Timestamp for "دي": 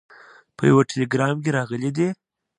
1.97-2.07